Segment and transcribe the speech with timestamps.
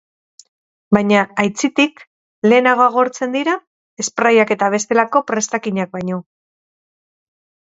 [0.97, 2.01] Baina, aitzitik,
[2.49, 3.55] lehenago agortzen dira
[4.07, 6.19] sprayak eta bestelako prestakinak baino.